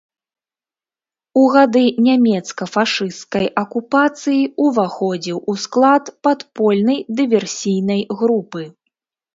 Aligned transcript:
У 1.41 1.43
гады 1.55 1.83
нямецка-фашысцкай 2.07 3.45
акупацыі 3.65 4.41
ўваходзіў 4.69 5.37
у 5.55 5.59
склад 5.67 6.03
падпольнай 6.31 6.99
дыверсійнай 7.23 8.01
групы. 8.23 8.61